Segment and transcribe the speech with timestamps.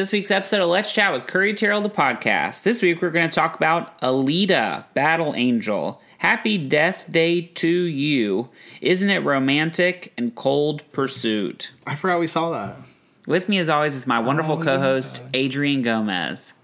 [0.00, 2.62] this week's episode of Let's Chat with Curry Terrell, the podcast.
[2.62, 6.00] This week we're going to talk about Alita, Battle Angel.
[6.16, 8.48] Happy Death Day to you.
[8.80, 11.72] Isn't it romantic and cold pursuit?
[11.86, 12.78] I forgot we saw that.
[13.26, 16.54] With me, as always, is my oh, wonderful Oh, co-host Adrian Gomez.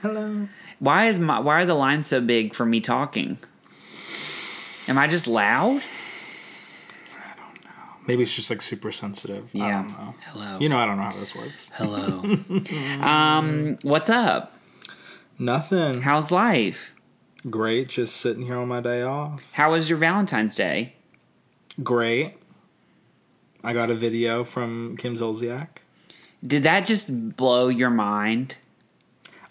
[0.00, 0.48] Hello.
[0.78, 3.36] Why is my why are the lines so big for me talking?
[4.88, 5.82] Am I just loud?
[8.06, 9.50] Maybe it's just like super sensitive.
[9.54, 9.72] I Yeah.
[9.72, 10.14] don't know.
[10.26, 10.58] Hello.
[10.60, 11.70] You know, I don't know how this works.
[11.74, 12.22] Hello.
[13.02, 14.52] um, what's up?
[15.38, 16.02] Nothing.
[16.02, 16.92] How's life?
[17.48, 17.88] Great.
[17.88, 19.52] Just sitting here on my day off.
[19.54, 20.94] How was your Valentine's Day?
[21.82, 22.34] Great.
[23.62, 25.68] I got a video from Kim Zolciak.
[26.46, 28.58] Did that just blow your mind?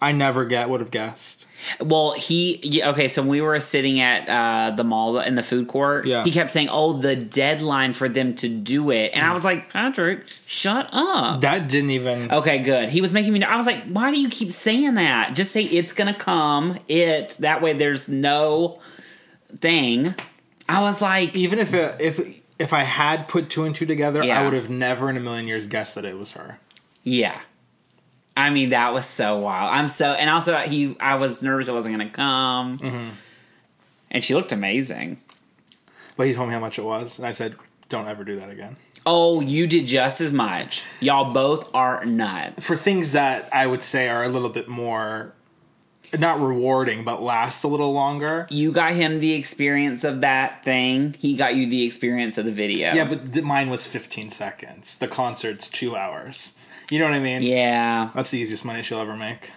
[0.04, 1.48] I never get would have guessed.
[1.80, 3.08] Well, he yeah, okay.
[3.08, 6.26] So we were sitting at uh, the mall in the food court, Yeah.
[6.26, 9.72] he kept saying, "Oh, the deadline for them to do it," and I was like,
[9.72, 12.30] "Patrick, shut up." That didn't even.
[12.32, 12.90] Okay, good.
[12.90, 13.42] He was making me.
[13.44, 15.36] I was like, "Why do you keep saying that?
[15.36, 16.80] Just say it's gonna come.
[16.90, 17.72] It that way.
[17.72, 18.82] There's no
[19.58, 20.16] thing."
[20.68, 24.24] I was like, Even if it, if if I had put two and two together,
[24.24, 24.42] Yeah.
[24.42, 26.60] I would have never in a million years guessed that it was her.
[27.04, 27.40] "Yeah."
[28.36, 29.72] I mean, that was so wild.
[29.74, 30.96] I'm so, and also he.
[31.00, 33.10] I was nervous it wasn't gonna come, Mm-hmm.
[34.12, 35.20] and she looked amazing.
[36.18, 37.56] But he told me how much it was, and I said,
[37.90, 40.84] "Don't ever do that again." Oh, you did just as much.
[41.02, 42.66] Y'all both are nuts.
[42.66, 45.34] For things that I would say are a little bit more,
[46.18, 48.48] not rewarding, but lasts a little longer.
[48.50, 51.16] you got him the experience of that thing.
[51.20, 52.94] He got you the experience of the video.
[52.94, 54.96] Yeah, but th- mine was 15 seconds.
[54.98, 56.54] The concert's two hours.
[56.90, 57.42] You know what I mean?
[57.44, 58.10] yeah.
[58.14, 59.52] That's the easiest money she'll ever make.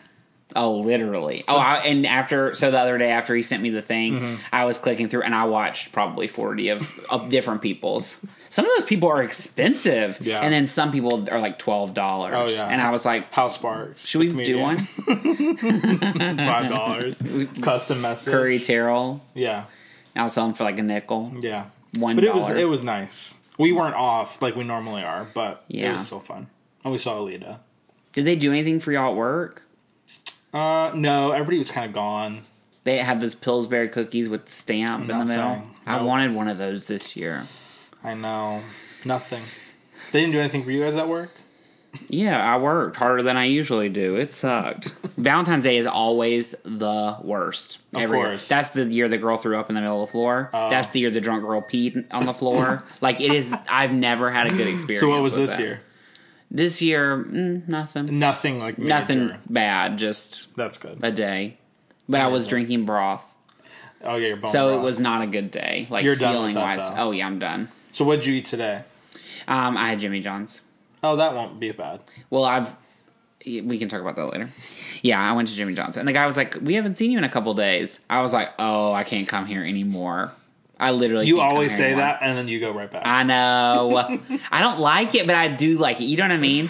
[0.55, 1.45] Oh, literally.
[1.49, 4.35] Oh, I, and after so the other day after he sent me the thing, Mm-hmm.
[4.53, 8.25] I was clicking through and I watched probably forty of, of different people's.
[8.49, 10.41] Some of those people are expensive, Yeah.
[10.41, 12.35] and then some people are like twelve dollars.
[12.35, 12.69] Oh, yeah.
[12.69, 14.07] and I was like, House Sparks.
[14.07, 14.79] should we do one?
[15.67, 17.23] Five dollars.
[17.61, 18.31] Custom message.
[18.33, 19.21] Curry Terrell.
[19.35, 19.65] Yeah,
[20.15, 21.67] I was selling for like a nickel, yeah.
[21.99, 23.39] one But it was it was nice.
[23.59, 26.47] We weren't off like we normally are, but it was still fun.
[26.87, 27.59] And we saw Alita.
[28.13, 29.65] Did they do anything for y'all at work?
[30.55, 32.43] Uh, no, everybody was kind of gone.
[32.85, 35.57] They have those Pillsbury cookies with the stamp in the middle.
[35.57, 35.75] Nothing.
[35.85, 37.45] I wanted one of those this year.
[38.05, 38.63] I know
[39.05, 39.43] nothing.
[40.13, 41.33] They didn't do anything for you guys at work.
[42.09, 44.15] Yeah, I worked harder than I usually do.
[44.15, 44.95] It sucked.
[45.17, 47.79] Valentine's Day is always the worst.
[47.97, 48.27] Of every year.
[48.29, 48.47] course.
[48.47, 50.51] That's the year the girl threw up in the middle of the floor.
[50.55, 50.71] Oh.
[50.71, 52.85] That's the year the drunk girl peed on the floor.
[53.01, 53.53] like it is.
[53.69, 55.01] I've never had a good experience.
[55.01, 55.59] So what was this that.
[55.59, 55.81] year?
[56.51, 58.19] This year, mm, nothing.
[58.19, 58.89] Nothing like major.
[58.89, 59.99] Nothing bad.
[59.99, 60.99] Just That's good.
[61.03, 61.59] a day.
[62.09, 63.35] But I was drinking broth,
[64.05, 64.51] Oh yeah, your bone.
[64.53, 65.89] so it was not a good day.
[65.91, 66.91] Like You're done with feeling that, wise.
[66.91, 66.97] though.
[67.09, 67.69] Oh yeah, I'm done.
[67.91, 68.85] So what'd you eat today?
[69.49, 70.63] Um, I had Jimmy John's.
[71.03, 72.01] Oh, that won't be bad.
[72.31, 72.77] Well, I've.
[73.45, 74.49] We can talk about that later.
[75.03, 77.19] Yeah, I went to Jimmy John's, and the guy was like, "We haven't seen you
[77.19, 80.33] in a couple days." I was like, "Oh, I can't come here anymore."
[80.79, 81.27] I literally.
[81.27, 83.03] You always say that, and then you go right back.
[83.07, 84.21] I know.
[84.53, 86.05] I don't like it, but I do like it.
[86.05, 86.69] You know what I mean?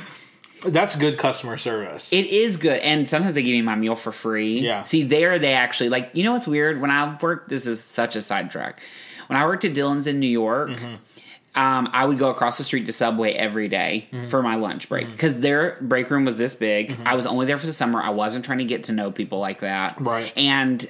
[0.64, 2.12] That's good customer service.
[2.12, 4.60] It is good, and sometimes they give me my meal for free.
[4.60, 4.84] Yeah.
[4.84, 6.10] See, there they actually like.
[6.14, 6.80] You know what's weird?
[6.80, 8.80] When I worked, this is such a sidetrack.
[9.26, 11.60] When I worked at Dylan's in New York, Mm-hmm.
[11.60, 14.28] um, I would go across the street to Subway every day Mm-hmm.
[14.28, 16.96] for my lunch break because their break room was this big.
[17.04, 18.00] I was only there for the summer.
[18.00, 20.00] I wasn't trying to get to know people like that.
[20.00, 20.32] Right.
[20.36, 20.88] And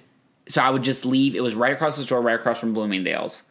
[0.48, 1.34] so I would just leave.
[1.34, 3.42] It was right across the store, right across from Bloomingdale's.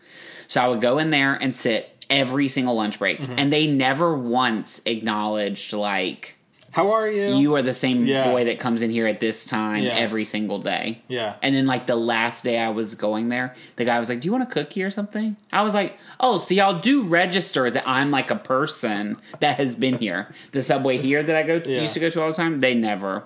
[0.47, 3.33] So I would go in there and sit every single lunch break, Mm-hmm.
[3.37, 6.37] and they never once acknowledged like
[6.71, 7.35] How are you?
[7.37, 8.25] you are the same Yeah.
[8.31, 9.93] boy that comes in here at this time Yeah.
[9.95, 11.01] every single day.
[11.07, 11.35] Yeah.
[11.41, 14.27] And then like the last day I was going there, the guy was like, "Do
[14.27, 17.87] you want a cookie or something?" I was like, "Oh, see, I'll do register that
[17.87, 20.31] I'm like a person that has been here.
[20.51, 21.81] The subway here that I go Yeah.
[21.81, 23.23] used to go to all the time, they never.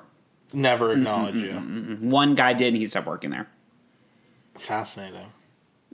[0.54, 1.52] Never acknowledge you.
[2.02, 3.48] One guy did, and he stopped working there.
[4.60, 5.28] Fascinating.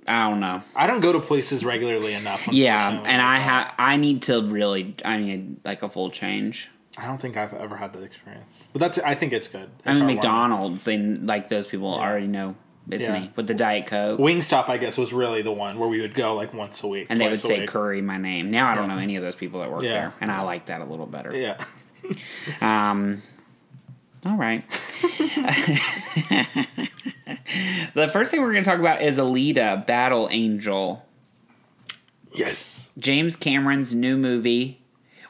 [0.08, 0.62] I don't know.
[0.76, 2.48] I don't go to places regularly enough.
[2.52, 6.70] Yeah, and I have I need to really I need like a full change.
[6.98, 8.68] I don't think I've ever had that experience.
[8.72, 9.00] But that's.
[9.00, 9.70] I think it's good.
[9.86, 10.06] I mean.
[10.06, 12.56] McDonald's, they like those people already know
[12.90, 13.20] it's Yeah.
[13.20, 14.20] me with the Diet Coke.
[14.20, 17.08] Wingstop, I guess, was really the one where we would go like once a week,
[17.10, 17.70] and they would say week.
[17.70, 18.52] curry my name.
[18.52, 19.92] Now I don't know any of those people that work Yeah.
[19.92, 21.36] there, and I like that a little better.
[21.36, 21.58] Yeah.
[22.62, 23.24] Um,
[24.26, 24.68] all right.
[27.94, 31.06] the first thing we're going to talk about is Alita: Battle Angel,
[32.34, 32.92] Yes.
[32.98, 34.82] James Cameron's new movie.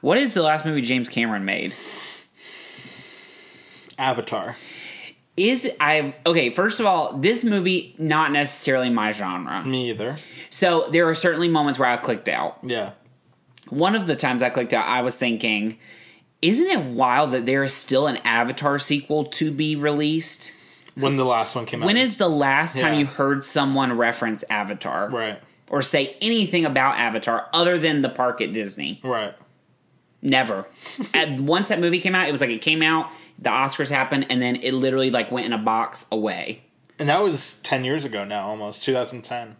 [0.01, 1.73] What is the last movie James Cameron made?
[3.97, 4.55] Avatar.
[5.37, 6.49] Is I okay?
[6.49, 9.63] First of all, this movie not necessarily my genre.
[9.63, 10.15] Me either.
[10.49, 12.59] So there are certainly moments where I clicked out.
[12.63, 12.91] Yeah.
[13.69, 15.79] One of the times I clicked out, I was thinking,
[16.45, 20.53] Isn't it wild that there is still an Avatar sequel to be released?
[20.93, 21.87] When the last one came out.
[21.87, 22.99] When is the last time Yeah.
[22.99, 25.41] you heard someone reference Avatar right?
[25.69, 28.99] or say anything about Avatar other than the park at Disney?
[29.03, 29.33] Right.
[30.21, 30.67] Never.
[31.13, 34.27] At, once that movie came out, it was like it came out, the Oscars happened,
[34.29, 36.61] and then it literally like went in a box away.
[36.97, 39.55] And that was ten years ago now, almost 2010.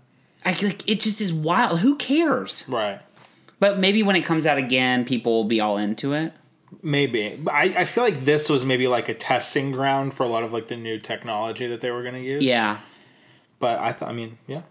[0.45, 1.79] I like it just is wild.
[1.81, 2.65] Who cares?
[2.69, 3.01] Right.
[3.59, 6.31] But maybe when it comes out again, people will be all into it.
[6.83, 7.41] Maybe.
[7.51, 10.53] I, I feel like this was maybe like a testing ground for a lot of
[10.53, 12.43] like the new technology that they were going to use.
[12.43, 12.79] Yeah.
[13.59, 14.61] But I thought, I mean, yeah.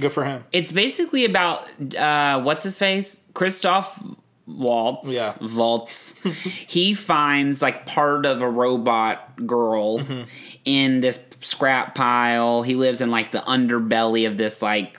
[0.00, 0.42] Good for him.
[0.52, 4.02] It's basically about uh, what's his face, Christoph
[4.46, 5.12] Waltz.
[5.14, 5.34] Yeah.
[5.40, 6.14] Waltz.
[6.66, 10.22] he finds like part of a robot girl Mm-hmm.
[10.64, 12.62] in this scrap pile.
[12.62, 14.98] He lives in like the underbelly of this like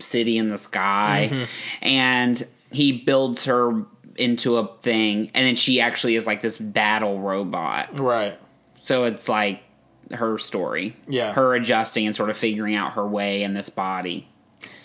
[0.00, 1.44] city in the sky, Mm-hmm.
[1.82, 3.84] and he builds her
[4.16, 7.98] into a thing, and then she actually is like this battle robot.
[7.98, 8.38] Right.
[8.80, 9.62] So it's like
[10.10, 10.96] her story.
[11.08, 11.32] Yeah.
[11.32, 14.28] Her adjusting and sort of figuring out her way in this body.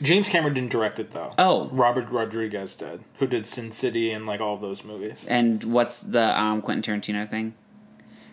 [0.02, 1.34] James Cameron didn't direct it though.
[1.38, 1.70] Oh.
[1.70, 5.28] Robert Rodriguez did, who did Sin City and like all those movies.
[5.28, 7.54] And what's the um, Quentin Tarantino thing?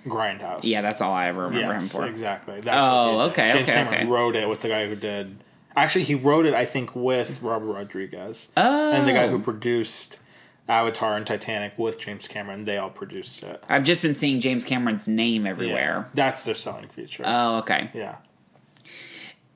[0.07, 0.61] Grindhouse.
[0.63, 2.07] Yeah, that's all I ever remember him yes, for.
[2.07, 2.61] exactly.
[2.61, 4.07] That's Oh, okay, James okay, Cameron okay.
[4.07, 5.43] wrote it with the guy who did.
[5.77, 8.51] Actually, he wrote it, I think, with Robert Rodriguez.
[8.57, 8.93] Oh.
[8.93, 10.21] And the guy who produced
[10.69, 13.63] Avatar and Titanic with James Cameron, they all produced it.
[13.69, 16.09] I've just been seeing James Cameron's name everywhere.
[16.15, 17.23] That's their selling feature.
[17.27, 17.91] Oh, okay.
[17.93, 18.17] yeah.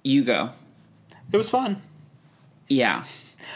[0.03, 0.51] You go.
[1.33, 1.83] It was fun.
[2.69, 3.05] Yeah.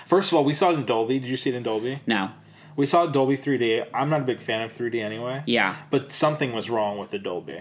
[0.06, 1.18] First of all, we saw it in Dolby.
[1.18, 2.00] Did you see it in Dolby?
[2.06, 2.30] No.
[2.76, 3.86] We saw Dolby 3D.
[3.92, 5.42] I'm not a big fan of 3D anyway.
[5.46, 5.76] Yeah.
[5.90, 7.60] But something was wrong with the Dolby.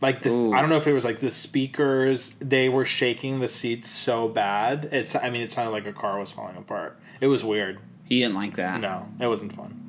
[0.00, 0.52] Like this, Ooh.
[0.52, 2.34] I don't know if it was like the speakers.
[2.40, 4.90] They were shaking the seats so bad.
[4.92, 5.16] It's.
[5.16, 6.98] I mean, it sounded like a car was falling apart.
[7.20, 7.78] It was weird.
[8.08, 8.80] You didn't like that.
[8.80, 9.86] No, it wasn't fun.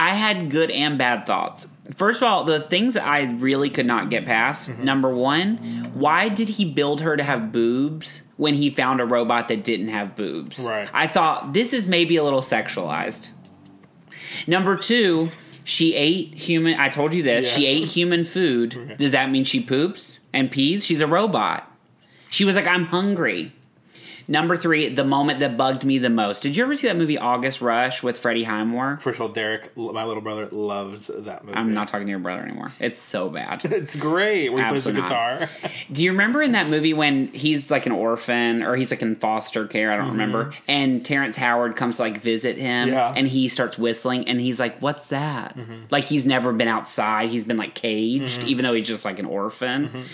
[0.00, 1.68] I had good and bad thoughts.
[1.94, 4.70] First of all, the things that I really could not get past.
[4.70, 4.84] Mm-hmm.
[4.84, 5.56] Number one,
[5.92, 9.88] why did he build her to have boobs when he found a robot that didn't
[9.88, 10.66] have boobs?
[10.66, 10.88] Right.
[10.94, 13.28] I thought this is maybe a little sexualized.
[14.46, 15.30] Number two,
[15.64, 16.80] she ate human.
[16.80, 17.46] I told you this.
[17.46, 17.52] Yeah.
[17.52, 18.94] She ate human food.
[18.98, 20.84] Does that mean she poops and pees?
[20.84, 21.70] She's a robot.
[22.30, 23.52] She was like, I'm hungry.
[24.30, 26.42] Number three, the moment that bugged me the most.
[26.42, 28.98] Did you ever see that movie August Rush with Freddie Highmore?
[29.02, 31.58] First of all, Derek, my little brother, loves that movie.
[31.58, 32.68] I'm not talking to your brother anymore.
[32.78, 33.62] It's so bad.
[33.80, 34.50] It's great.
[34.50, 35.48] Where he plays the guitar.
[35.92, 39.16] Do you remember in that movie when he's like an orphan or he's like in
[39.16, 39.90] foster care?
[39.90, 40.52] I don't remember.
[40.68, 42.92] And Terrence Howard comes to like visit him Mm-hmm.
[42.92, 43.08] Yeah.
[43.08, 43.18] Mm-hmm.
[43.18, 45.56] and he starts whistling and he's like, What's that?
[45.90, 47.30] Like he's never been outside.
[47.30, 48.48] He's been like caged, Mm-hmm.
[48.48, 50.04] even though he's just like an orphan.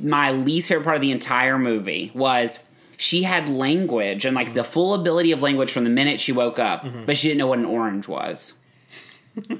[0.00, 2.64] My least favorite part of the entire movie was
[2.98, 6.58] she had language and like the full ability of language from the minute she woke
[6.58, 7.06] up, Mm-hmm.
[7.06, 8.52] but she didn't know what an orange was.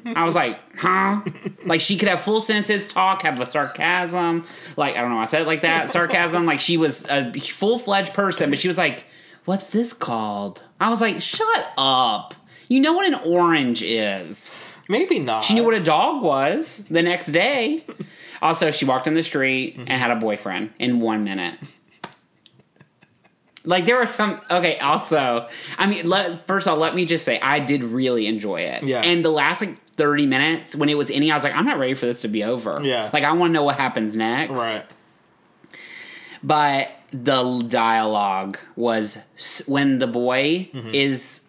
[0.04, 1.20] I was like, huh?
[1.64, 4.44] Like she could have full sentences, talk, have a sarcasm.
[4.76, 6.46] Like I don't know, I said it like that, sarcasm.
[6.46, 9.04] Like she was a full fledged person, but she was like,
[9.44, 12.34] "What's this called?" I was like, "Shut up!
[12.68, 14.52] You know what an orange is."
[14.88, 15.44] Maybe not.
[15.44, 17.84] She knew what a dog was the next day.
[18.40, 21.58] Also, she walked in the street and had a boyfriend in one minute.
[23.68, 24.78] Like there were some okay.
[24.78, 25.46] Also,
[25.76, 28.82] I mean, let, first of all, let me just say I did really enjoy it.
[28.82, 29.02] Yeah.
[29.02, 31.78] And the last like thirty minutes when it was ending, I was like, I'm not
[31.78, 32.80] ready for this to be over.
[32.82, 33.10] Yeah.
[33.12, 34.58] Like I want to know what happens next.
[34.58, 34.84] Right.
[36.42, 39.22] But the dialogue was
[39.66, 40.94] when the boy Mm-hmm.
[40.94, 41.44] is.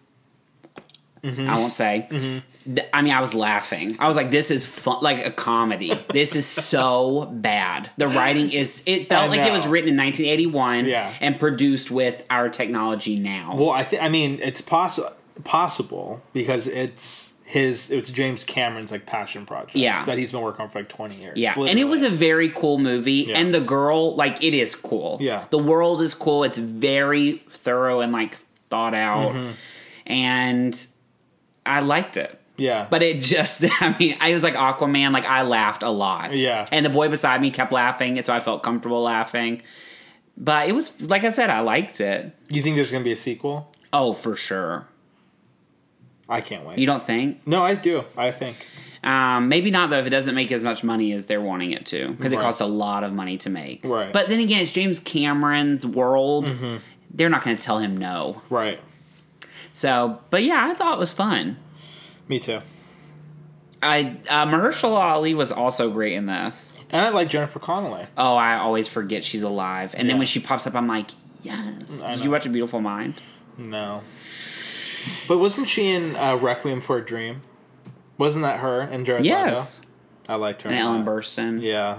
[1.24, 2.42] I won't say.
[2.64, 3.96] Th- I mean, I was laughing.
[3.98, 5.92] I was like, "This is fun, like a comedy.
[6.12, 7.90] This is so bad.
[7.96, 8.82] The writing is.
[8.86, 11.12] It felt like it was written in 1981 Yeah.
[11.20, 13.54] and produced with our technology now.
[13.56, 14.02] Well, I think.
[14.02, 15.12] I mean, it's possible
[15.44, 17.90] possible because it's his.
[17.90, 19.74] It's James Cameron's like passion project.
[19.76, 20.04] Yeah.
[20.04, 21.38] That he's been working on for like twenty years.
[21.38, 23.24] yeah, and it was a very cool movie.
[23.28, 23.38] Yeah.
[23.38, 25.16] And the girl, like, it is cool.
[25.20, 25.46] Yeah.
[25.50, 26.44] the world is cool.
[26.44, 28.36] It's very thorough and like
[28.68, 29.50] thought out, Mm-hmm.
[30.06, 30.86] and
[31.66, 32.39] I liked it.
[32.60, 32.86] Yeah.
[32.88, 36.36] But it just, I mean, I was like Aquaman, like I laughed a lot.
[36.36, 36.68] Yeah.
[36.70, 39.62] And the boy beside me kept laughing, and so I felt comfortable laughing.
[40.36, 42.34] But it was, like I said, I liked it.
[42.48, 43.72] you think there's gonna be a sequel?
[43.92, 44.86] Oh, for sure.
[46.28, 46.78] I can't wait.
[46.78, 47.44] You don't think?
[47.46, 48.04] no, I do.
[48.16, 48.56] I think.
[49.02, 51.86] Um, maybe not though if it doesn't make as much money as they're wanting it
[51.86, 53.82] to, because it costs a lot of money to make.
[53.84, 54.04] Right.
[54.04, 54.12] Mm-hmm.
[54.12, 56.52] But then again, it's James Cameron's world.
[57.12, 58.42] They're not going to tell him no.
[58.50, 58.78] Right.
[59.72, 61.56] So, but yeah, I thought it was fun.
[62.30, 62.60] Me too.
[63.82, 66.72] I uh, Mahershala Ali was also great in this.
[66.90, 68.06] And I like Jennifer Connelly.
[68.16, 71.10] Oh, I always forget she's alive, and then when she pops up, I'm like,
[71.42, 72.00] yes.
[72.02, 73.14] Did you watch A Beautiful Mind?
[73.58, 74.02] No.
[75.26, 77.42] But wasn't she in uh, Requiem for a Dream?
[78.16, 79.80] Wasn't that her and Jared Yes.
[79.80, 79.92] Leto?
[80.28, 80.70] I liked her.
[80.70, 81.04] And Ellen.
[81.04, 81.60] Burstyn.
[81.62, 81.98] Yeah.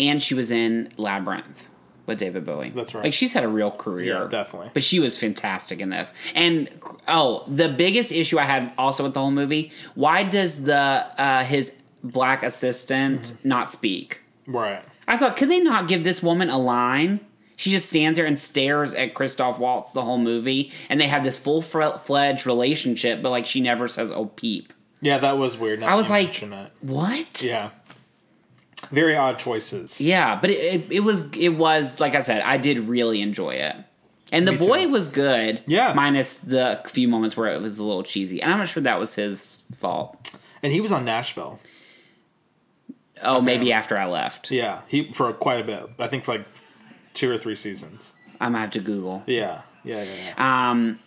[0.00, 1.68] And she was in Labyrinth
[2.10, 2.70] with David Bowie.
[2.70, 3.04] That's right.
[3.04, 4.20] Like she's had a real career.
[4.22, 4.70] Yeah, definitely.
[4.74, 6.12] But she was fantastic in this.
[6.34, 6.68] And
[7.08, 11.44] oh, the biggest issue I had also with the whole movie, why does the uh
[11.44, 13.48] his black assistant Mm-hmm.
[13.48, 14.22] not speak?
[14.46, 14.82] Right.
[15.08, 17.20] I thought, could they not give this woman a line?
[17.56, 21.22] She just stands there and stares at Christoph Waltz the whole movie, and they have
[21.24, 25.82] this full fledged relationship, but like she never says "oh peep." Yeah, that was weird.
[25.82, 26.34] I was like,
[26.80, 27.42] what?
[27.42, 27.70] Yeah.
[28.86, 30.00] Very odd choices.
[30.00, 33.54] Yeah, but it, it, it was it was like I said, I did really enjoy
[33.54, 33.76] it,
[34.32, 34.90] and the Me boy too.
[34.90, 35.62] was good.
[35.66, 35.92] Yeah.
[35.94, 38.98] minus the few moments where it was a little cheesy, and I'm not sure that
[38.98, 40.34] was his fault.
[40.62, 41.58] And he was on Nashville.
[43.22, 44.80] Oh, maybe after I left, Yeah.
[44.88, 45.90] He for quite a bit.
[45.98, 46.46] I think for like
[47.12, 48.14] two or three seasons.
[48.40, 49.22] I might have to Google.
[49.26, 49.62] Yeah.
[49.84, 50.70] Yeah, yeah, yeah.
[50.70, 50.98] Um,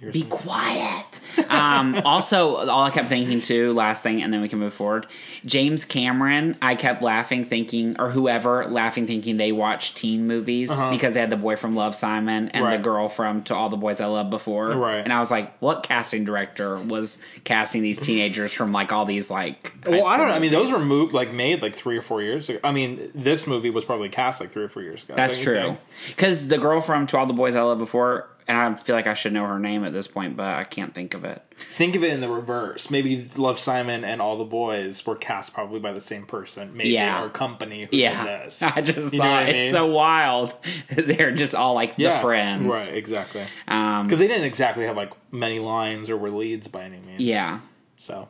[0.00, 1.20] Here's be quiet.
[1.50, 5.06] um, also, all I kept thinking too, last thing, and then we can move forward.
[5.44, 11.14] James Cameron, I kept laughing, thinking, or whoever laughing, thinking they watched teen movies because
[11.14, 12.76] they had the boy from Love Simon and the Uh-huh.
[12.78, 14.68] Girl from To All the Boys I Loved Before.
[14.68, 14.98] Right.
[14.98, 19.30] And I was like, what casting director was casting these teenagers from like all these
[19.30, 19.72] like?
[19.86, 20.34] Well, I don't know.
[20.34, 22.58] I mean, those were moved like made like three or four years ago.
[22.64, 25.14] I mean, this movie was probably cast like three or four years ago.
[25.14, 25.76] That's true.
[26.08, 29.06] Because the girl from To All the Boys I Loved Before, and I feel like
[29.06, 31.42] I should know her name at this point, but I can't think of it.
[31.70, 32.90] Think of it in the reverse.
[32.90, 36.90] Maybe Love Simon and All the Boys were cast probably by the same person, maybe
[36.90, 37.22] Yeah.
[37.24, 37.82] or company.
[37.90, 38.62] Who Yeah, did this.
[38.62, 39.70] I just You thought what I it's mean?
[39.72, 40.54] so wild.
[40.90, 43.42] They're just all like the friends, Right, exactly.
[43.68, 47.20] Um, Because they didn't exactly have like many lines or were leads by any means.
[47.20, 47.60] yeah,
[47.98, 48.28] So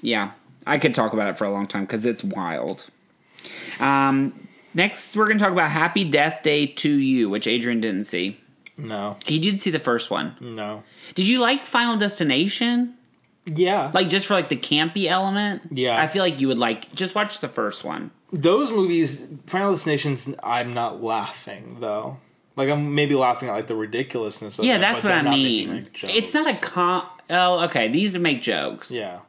[0.00, 0.32] yeah.
[0.66, 2.86] I could talk about it for a long time because it's wild.
[3.80, 8.04] Um, next, we're going to talk about Happy Death Day to You, which Adrian didn't
[8.04, 8.38] see.
[8.76, 10.36] No, He did see the first one.
[10.40, 10.82] no.
[11.14, 12.94] Did you like Final Destination?
[13.46, 15.62] Yeah, Like just for like the campy element?
[15.70, 16.00] Yeah.
[16.00, 18.10] I feel like you would like just watch the first one.
[18.32, 20.28] those movies, Final Destinations.
[20.42, 22.18] I'm not laughing though.
[22.56, 25.88] Like I'm maybe laughing at like the ridiculousness of Yeah, it, that's what I mean.
[26.04, 27.06] It's not a com.
[27.28, 27.88] Oh, okay.
[27.88, 28.90] These make jokes.
[28.90, 29.20] yeah.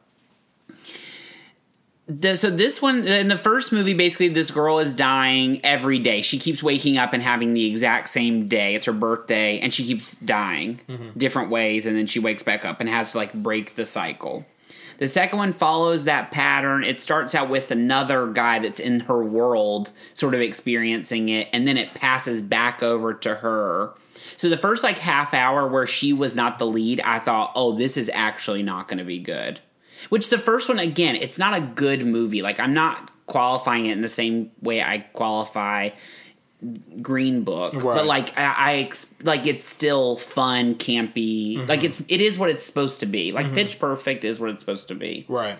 [2.08, 6.22] The, so this one in the first movie, basically, this girl is dying every day.
[6.22, 8.76] She keeps waking up and having the exact same day.
[8.76, 11.18] It's her birthday, and she keeps dying mm-hmm.
[11.18, 14.46] different ways, and then she wakes back up and has to like break the cycle.
[14.98, 16.84] The second one follows that pattern.
[16.84, 21.66] It starts out with another guy that's in her world, sort of experiencing it, and
[21.66, 23.94] then it passes back over to her.
[24.36, 27.72] So the first like half hour where she was not the lead, I thought, oh,
[27.72, 29.60] this is actually not going to be good.
[30.08, 32.42] Which the first one, again, it's not a good movie.
[32.42, 35.90] Like I'm not qualifying it in the same way I qualify
[37.02, 37.82] Green Book, Right.
[37.96, 38.90] but like I, I
[39.24, 41.66] like it's still fun, campy.
[41.68, 43.32] Like it's it is what it's supposed to be.
[43.32, 45.26] Like Pitch Perfect is what it's supposed to be.
[45.28, 45.58] Right.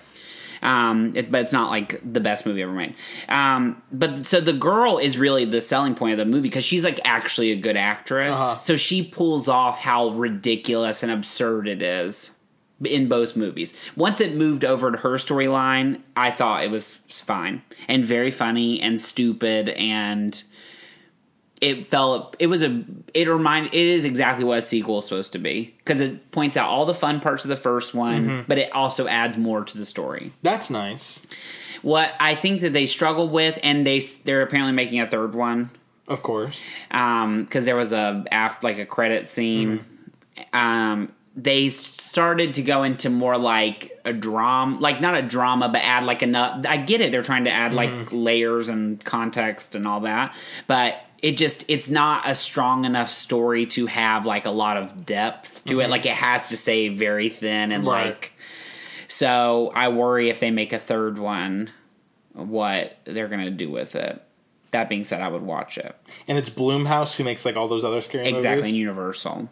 [0.63, 2.95] Um, it, but it's not like the best movie ever made.
[3.29, 6.83] Um, but so the girl is really the selling point of the movie because she's
[6.83, 8.37] like actually a good actress.
[8.37, 8.59] Uh-huh.
[8.61, 12.36] So she pulls off how ridiculous and absurd it is
[12.85, 13.73] in both movies.
[13.97, 18.81] Once it moved over to her storyline, I thought it was fine and very funny
[18.81, 20.43] and stupid and
[21.63, 25.33] it felt it was a it remind it is exactly what a sequel is supposed
[25.33, 28.59] to be because it points out all the fun parts of the first one but
[28.59, 31.27] it also adds more to the story That's nice.
[31.81, 35.71] what i think that they struggled with and they they're apparently making a third one
[36.07, 36.63] Of course.
[36.91, 39.81] um because there was a after like a credit scene
[40.53, 45.83] um they started to go into more like a drama like not a drama but
[45.83, 48.17] add like enough i get it they're trying to add like mm-hmm.
[48.17, 50.35] layers and context and all that
[50.67, 55.05] but it just it's not a strong enough story to have like a lot of
[55.05, 55.91] depth to it mm-hmm.
[55.91, 58.07] like it has to stay very thin and Right.
[58.07, 58.33] like
[59.09, 61.71] so i worry if they make a third one
[62.33, 64.23] what they're gonna do with it
[64.71, 65.95] that being said i would watch it
[66.29, 68.79] And it's Blumhouse who makes like all those other scary exactly movies.
[68.79, 69.49] universal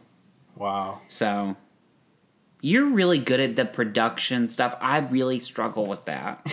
[0.57, 1.01] Wow.
[1.09, 1.57] so
[2.65, 4.75] you're really good at the production stuff.
[4.81, 6.51] I really struggle with that.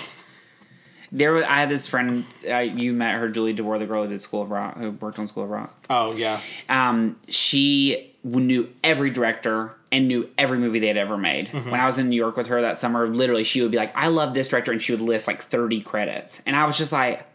[1.14, 2.26] there, I had this friend.
[2.46, 5.20] Uh, you met her, Julie DeWar, the girl who did School of Rock, who worked
[5.20, 5.74] on School of Rock.
[5.90, 6.42] Oh yeah.
[6.68, 11.48] Um, she knew every director and knew every movie they had ever made.
[11.54, 13.96] When I was in New York with her that summer, literally, she would be like,
[13.96, 16.92] "I love this director," and she would list like thirty credits, and I was just
[16.92, 17.26] like.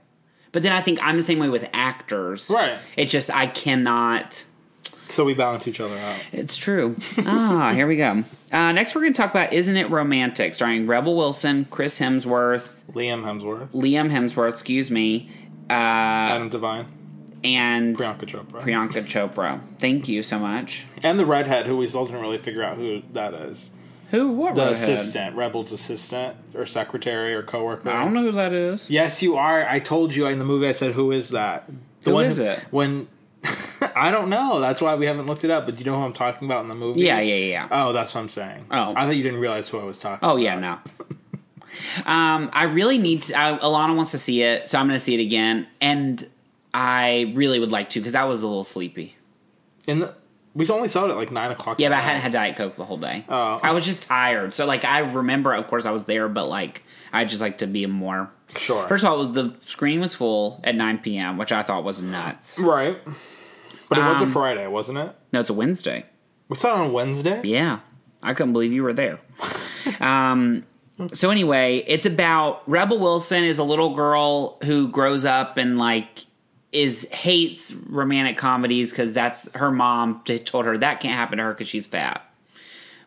[0.53, 2.51] But then I think I'm the same way with actors.
[2.51, 2.79] Right.
[2.97, 4.45] It's just I cannot.
[5.09, 6.17] So we balance each other out.
[6.33, 6.97] It's true.
[7.19, 8.25] ah, here we go.
[8.53, 12.73] Uh, next, we're going to talk about Isn't It Romantic, starring Rebel Wilson, Chris Hemsworth,
[12.93, 15.31] Liam Hemsworth, Liam Hemsworth, excuse me,
[15.71, 16.87] uh, Adam Devine,
[17.45, 19.61] and Priyanka Chopra, Priyanka Chopra.
[19.79, 20.87] Thank you so much.
[21.03, 23.71] and the redhead who we still didn't really figure out who that is.
[24.11, 24.33] Who?
[24.33, 24.73] What The redhead?
[24.91, 27.91] assistant, Rebel's assistant or secretary or coworker.
[27.91, 28.89] I don't know who that is.
[28.91, 29.69] Yes, you are.
[29.69, 30.69] I told you in the movie.
[30.69, 31.69] I said, "Who is that?"
[32.05, 32.61] The Who one is it?
[32.71, 33.09] When
[33.97, 34.61] I don't know.
[34.61, 35.65] That's why we haven't looked it up.
[35.65, 37.01] But you know who I'm talking about in the movie?
[37.01, 37.47] Yeah, yeah, yeah.
[37.47, 37.69] yeah.
[37.71, 38.67] Oh, that's what I'm saying.
[38.71, 38.93] Oh.
[38.95, 40.21] I thought you didn't realize who I was talking.
[40.23, 40.43] Oh about.
[40.43, 40.73] yeah, no.
[42.05, 43.35] um, I really need to.
[43.39, 46.29] I, Alana wants to see it, so I'm going to see it again, and
[46.75, 49.17] I really would like to because I was a little sleepy.
[49.87, 50.15] In the,
[50.55, 51.79] we only saw it at like nine o'clock.
[51.79, 53.25] Yeah, but I hadn't had Diet Coke the whole day.
[53.29, 53.61] Oh.
[53.63, 54.53] I was just tired.
[54.53, 57.67] So like I remember, of course, I was there, but like I just like to
[57.67, 58.31] be more.
[58.57, 58.87] Sure.
[58.89, 62.59] First of all, the screen was full at 9 p.m., which I thought was nuts.
[62.59, 62.99] right.
[63.89, 65.15] But it was a Um, Friday, wasn't it?
[65.33, 66.07] No, it's a Wednesday.
[66.49, 67.41] We saw it on Wednesday.
[67.45, 67.81] Yeah,
[68.23, 69.19] I couldn't believe you were there.
[70.01, 70.65] um,
[71.13, 76.25] so anyway, it's about Rebel Wilson is a little girl who grows up and like
[76.73, 81.45] is hates romantic comedies because that's her mom t- told her that can't happen to
[81.45, 82.23] her because she's fat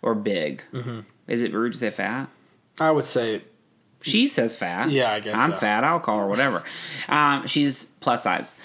[0.01, 0.63] or big.
[0.73, 1.01] Mm-hmm.
[1.27, 2.29] Is it rude to say fat?
[2.79, 3.43] I would say
[4.01, 4.89] She says fat.
[4.89, 5.57] Yeah, I guess I'm so.
[5.57, 5.83] fat.
[5.83, 6.63] I'll call her whatever.
[7.09, 8.59] um, she's plus size.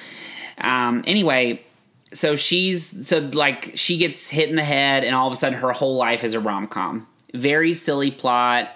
[0.58, 1.62] Um, anyway,
[2.14, 5.58] so she's so like she gets hit in the head, and all of a sudden
[5.58, 7.06] her whole life is a rom com.
[7.34, 8.74] Very silly plot,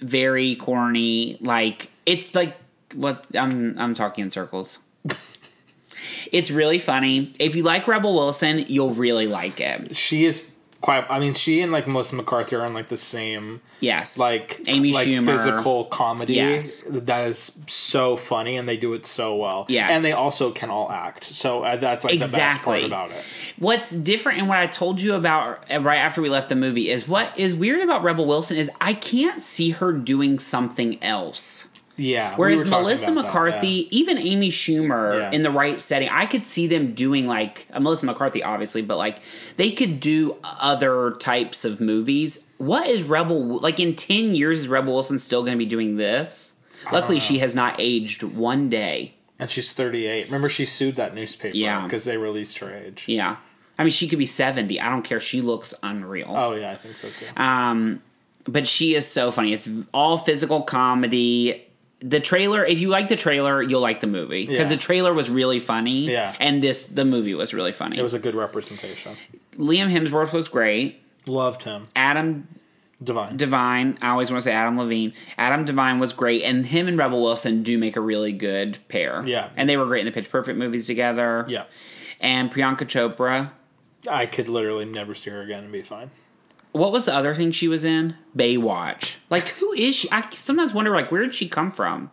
[0.00, 1.38] very corny.
[1.40, 2.56] Like it's like
[2.94, 4.78] what I'm I'm talking in circles.
[6.32, 7.32] it's really funny.
[7.40, 9.96] If you like Rebel Wilson, you'll really like it.
[9.96, 10.46] she is
[10.84, 11.06] quite.
[11.08, 14.92] I mean, she and like Melissa McCarthy are on like the same Yes, like Amy
[14.92, 15.24] like Schumer.
[15.24, 16.34] physical comedy.
[16.34, 16.82] Yes.
[16.82, 19.64] that is so funny, and they do it so well.
[19.68, 19.90] Yes.
[19.90, 21.24] and they also can all act.
[21.24, 23.24] So uh, that's like the best part about it.
[23.58, 26.90] What's different and what I told you about uh, right after we left the movie
[26.90, 31.68] is what is weird about Rebel Wilson is I can't see her doing something else.
[31.96, 32.34] Yeah.
[32.36, 33.88] Whereas talking Melissa that, McCarthy, yeah.
[33.90, 35.30] even Amy Schumer Yeah.
[35.30, 38.96] in the right setting, I could see them doing like uh, Melissa McCarthy, obviously, but
[38.96, 39.18] like
[39.56, 42.46] they could do other types of movies.
[42.58, 44.60] What is Rebel like in 10 years?
[44.60, 46.54] Is Rebel Wilson still going to be doing this?
[46.92, 49.14] Luckily, she has not aged one day.
[49.38, 50.26] and she's 38.
[50.26, 51.82] Remember, she sued that newspaper Yeah.
[51.84, 53.04] because they released her age.
[53.08, 53.36] Yeah.
[53.78, 54.80] I mean, she could be 70.
[54.80, 55.18] I don't care.
[55.18, 56.32] She looks unreal.
[56.36, 57.40] Oh yeah, I think so too.
[57.42, 58.02] Um,
[58.46, 59.52] but she is so funny.
[59.52, 61.63] It's all physical comedy.
[62.06, 64.76] The trailer, if you like the trailer, you'll like the movie because Yeah.
[64.76, 66.10] the trailer was really funny.
[66.10, 66.34] Yeah.
[66.38, 67.98] and this the movie was really funny.
[67.98, 69.16] it was a good representation.
[69.56, 71.00] Liam Hemsworth was great.
[71.26, 71.86] Loved him.
[71.96, 72.46] Adam
[73.02, 73.36] Divine.
[73.36, 75.12] Devine, I always want to say Adam Levine.
[75.38, 79.22] Adam Devine was great, and him and Rebel Wilson do make a really good pair.
[79.26, 79.48] Yeah.
[79.56, 81.44] and they were great in the Pitch Perfect movies together.
[81.48, 81.64] yeah.
[82.20, 83.50] and Priyanka Chopra.
[84.08, 86.10] I could literally never see her again and be fine.
[86.74, 88.16] What was the other thing she was in?
[88.36, 89.18] Baywatch.
[89.30, 90.10] Like, who is she?
[90.10, 92.10] I sometimes wonder, like, where did she come from?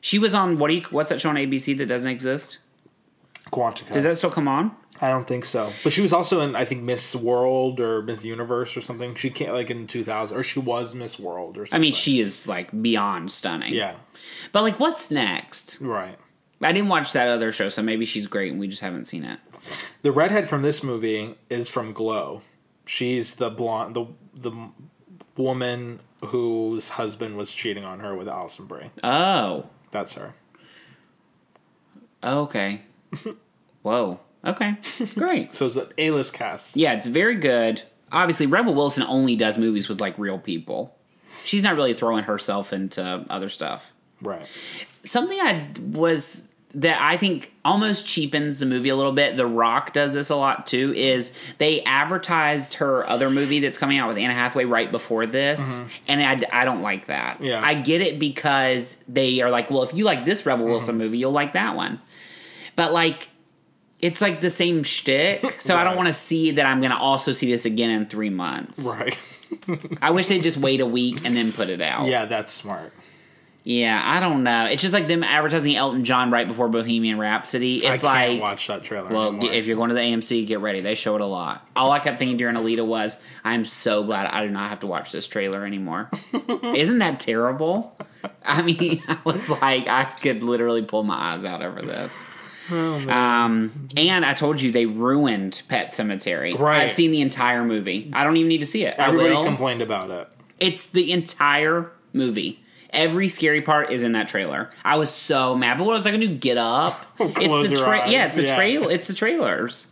[0.00, 2.58] She was on what do you what's that show on ABC that doesn't exist?
[3.50, 3.92] Quantico.
[3.92, 4.74] Does that still come on?
[5.02, 5.74] I don't think so.
[5.84, 9.14] But she was also in, I think, Miss World or Miss Universe or something.
[9.14, 11.78] She can't like in 2000, or she was Miss World or something.
[11.78, 13.74] I mean, she is like beyond stunning.
[13.74, 13.96] Yeah.
[14.52, 15.82] But like, what's next?
[15.82, 16.18] Right.
[16.62, 19.24] I didn't watch that other show, so maybe she's great and we just haven't seen
[19.24, 19.38] it.
[20.00, 22.40] The redhead from this movie is from Glow.
[22.86, 24.52] She's the blonde, the the
[25.36, 28.90] woman whose husband was cheating on her with Alison Brie.
[29.04, 30.34] Oh, That's her.
[32.22, 32.82] Oh, okay.
[33.82, 34.20] Whoa.
[34.44, 34.76] Okay.
[35.14, 35.54] Great.
[35.54, 36.76] So it's an A-list cast.
[36.76, 37.82] Yeah, it's very good.
[38.12, 40.96] Obviously, Rebel Wilson only does movies with like real people.
[41.44, 43.92] She's not really throwing herself into other stuff.
[44.22, 44.46] Right.
[45.04, 49.36] something I was that I think almost cheapens the movie a little bit.
[49.36, 50.92] The Rock does this a lot too.
[50.94, 55.78] Is they advertised her other movie that's coming out with Anna Hathaway right before this,
[55.78, 55.88] mm-hmm.
[56.08, 57.42] and I, I don't like that.
[57.42, 57.62] Yeah.
[57.64, 61.04] I get it because they are like, well, if you like this Rebel Wilson mm-hmm.
[61.04, 61.98] movie, you'll like that one.
[62.76, 63.30] But like,
[63.98, 66.98] it's like the same shtick, so I don't want to see that I'm going to
[66.98, 68.84] also see this again in three months.
[68.84, 69.18] Right.
[70.02, 72.06] I wish they'd just wait a week and then put it out.
[72.06, 72.92] Yeah, that's smart.
[73.68, 74.66] Yeah, I don't know.
[74.66, 77.84] It's just like them advertising Elton John right before Bohemian Rhapsody.
[77.84, 79.12] It's I can't like, watch that trailer.
[79.12, 79.52] well, anymore.
[79.52, 80.78] if you're going to the AMC, get ready.
[80.78, 81.66] They show it a lot.
[81.74, 84.86] All I kept thinking during Alita was, I'm so glad I do not have to
[84.86, 86.08] watch this trailer anymore.
[86.62, 87.98] Isn't that terrible?
[88.44, 92.24] I mean, I was like, I could literally pull my eyes out over this.
[92.70, 96.56] Oh, um, and I told you they ruined Pet Sematary.
[96.56, 96.82] Right.
[96.82, 98.12] I've seen the entire movie.
[98.14, 98.94] I don't even need to see it.
[98.96, 100.28] everybody complained about it.
[100.60, 102.62] It's the entire movie.
[102.96, 104.70] Every scary part is in that trailer.
[104.84, 106.36] I was so mad, but what was I going to do?
[106.36, 107.06] Get up?
[107.20, 108.56] It's the tra- yeah, it's the yeah.
[108.56, 108.88] trail.
[108.88, 109.88] It's the trailers.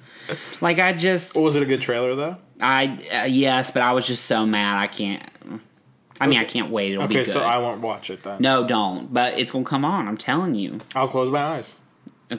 [0.60, 2.36] Like I just, Was it a good trailer though?
[2.60, 4.78] I uh, yes, but I was just so mad.
[4.78, 5.22] I can't.
[6.20, 6.92] I mean, I can't wait.
[6.92, 7.32] It'll be Okay, good.
[7.32, 8.38] so I won't watch it then.
[8.40, 9.12] no, don't.
[9.12, 10.08] But it's gonna come on.
[10.08, 10.80] I'm telling you.
[10.94, 11.78] I'll close my eyes.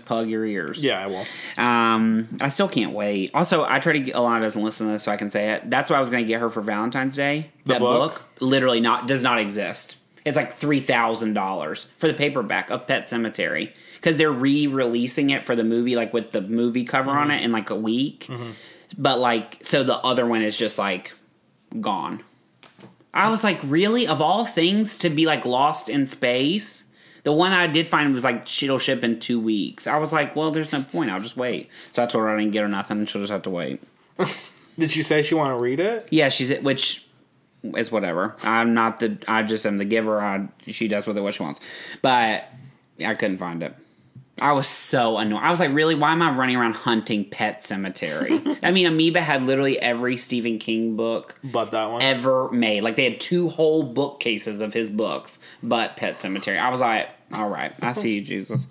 [0.06, 0.84] plug your ears.
[0.84, 1.26] Yeah, I will.
[1.58, 3.32] Um, I still can't wait.
[3.34, 5.70] Also, I try to get Alana doesn't listen to this, so I can say it.
[5.70, 7.52] That's what I was to get her for Valentine's Day.
[7.66, 8.24] The that book?
[8.40, 9.98] literally not does not exist.
[10.26, 15.46] It's like three thousand dollars for the paperback of Pet Sematary because they're re-releasing it
[15.46, 18.28] for the movie, like with the movie cover on it in like a week.
[18.98, 21.14] But like, so the other one is just like
[21.80, 22.24] gone.
[23.14, 24.08] I was like, really?
[24.08, 26.86] Of all things to be like lost in space,
[27.24, 29.88] the one I did find was like it'll ship in two weeks.
[29.88, 31.10] I was like, well, there's no point.
[31.12, 31.70] I'll just wait.
[31.92, 32.98] So I told her I didn't get her nothing.
[33.00, 33.82] and She'll just have to wait.
[34.78, 36.08] Did she say she want to read it?
[36.12, 37.05] Yeah, she's which
[37.78, 38.36] is whatever.
[38.44, 39.18] I'm not the.
[39.28, 40.22] I just am the giver.
[40.22, 41.60] I she does with it what she wants.
[42.02, 42.50] But
[43.04, 43.76] I couldn't find it.
[44.42, 45.40] I was so annoyed.
[45.40, 45.96] I was like, really?
[45.96, 48.60] Why am I running around hunting Pet Sematary?
[48.64, 52.02] I mean, Amoeba had literally every Stephen King book But that one.
[52.02, 52.84] ever made.
[52.84, 56.60] Like they had two whole bookcases of his books, but Pet Sematary.
[56.60, 58.66] I was like, all right, I see you, Jesus.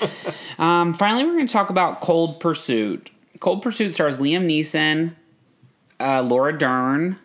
[0.58, 3.10] um, finally, we're going to talk about Cold Pursuit.
[3.38, 5.12] Cold Pursuit stars Liam Neeson,
[6.00, 7.20] uh, Laura Dern.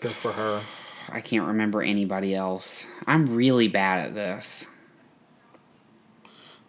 [0.00, 0.62] Good for her.
[1.10, 2.86] I can't remember anybody else.
[3.06, 4.68] I'm really bad at this.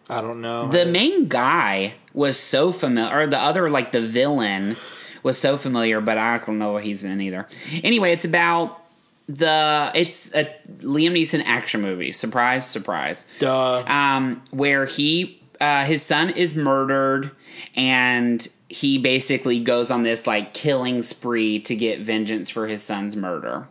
[0.08, 0.68] I don't know.
[0.68, 4.76] The main guy was so familiar, or the other, like the villain,
[5.22, 7.46] was so familiar, but I don't know what he's in either.
[7.84, 8.82] Anyway, it's about
[9.28, 10.44] the it's a
[10.78, 12.12] Liam Neeson action movie.
[12.12, 13.28] Surprise, surprise.
[13.38, 13.84] Duh.
[13.86, 17.30] Um, where he uh, his son is murdered,
[17.76, 23.16] and he basically goes on this like killing spree to get vengeance for his son's
[23.16, 23.66] murder.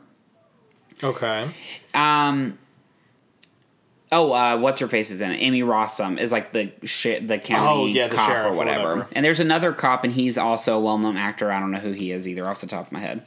[1.04, 1.50] Okay.
[1.94, 2.58] Um.
[4.10, 5.38] Oh, uh, what's her face is in it?
[5.38, 8.58] Emmy Rossum is like the shit, the county Oh, yeah, the cop sheriff or or
[8.58, 8.84] whatever.
[8.96, 9.10] whatever.
[9.12, 11.52] And there's another cop, and he's also a well-known actor.
[11.52, 13.24] I don't know who he is either, off the top of my head.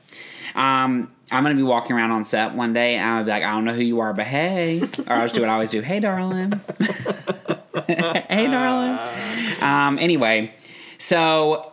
[0.54, 3.50] Um, I'm gonna be walking around on set one day, and I'll be like, I
[3.50, 5.82] don't know who you are, but hey, or I'll just do what I always do.
[5.82, 6.58] Hey, darling.
[7.86, 8.98] hey, darling.
[9.62, 9.98] Um.
[9.98, 10.54] Anyway,
[11.00, 11.72] so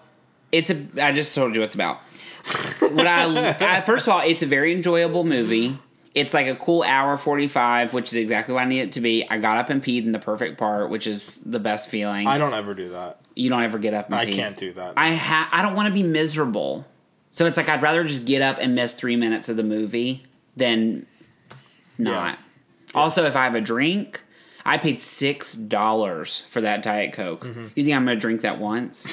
[0.52, 0.86] it's a.
[1.02, 2.00] I just told you what it's about
[2.80, 5.78] what I, I first of all, it's a very enjoyable movie.
[6.16, 9.02] It's like a cool hour forty five, which is exactly what I need it to
[9.02, 9.28] be.
[9.30, 12.26] I got up and peed in the perfect part, which is the best feeling.
[12.28, 13.20] I don't ever do that.
[13.36, 14.34] you don't ever get up and I pee.
[14.34, 14.94] can't do that.
[14.98, 16.88] I ha- I don't want to be miserable.
[17.34, 20.24] So it's like I'd rather just get up and miss three minutes of the movie
[20.56, 21.06] than
[22.00, 22.40] not.
[22.96, 24.22] Also, if I have a drink,
[24.68, 27.46] I paid six dollars for that Diet Coke.
[27.46, 27.68] Mm-hmm.
[27.74, 29.08] You think I'm gonna drink that once?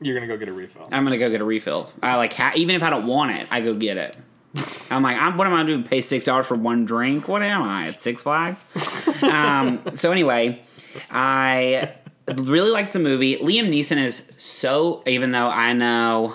[0.00, 0.88] You're gonna go get a refill.
[0.90, 1.92] I'm gonna go get a refill.
[2.02, 4.16] I like ha- even if I don't want it, I go get it.
[4.90, 5.82] I'm like, I'm, what am I gonna do?
[5.84, 7.28] Pay six dollars for one drink?
[7.28, 8.64] What am I at Six Flags?
[9.22, 10.62] um, so anyway,
[11.10, 11.92] I
[12.36, 13.36] really like the movie.
[13.36, 15.02] Liam Neeson is so.
[15.06, 16.34] Even though I know